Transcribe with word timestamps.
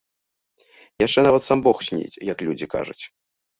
Яшчэ 1.05 1.19
нават 1.27 1.43
сам 1.49 1.59
бог 1.69 1.77
сніць, 1.89 2.21
як 2.31 2.37
людзі 2.51 2.73
кажуць. 2.75 3.01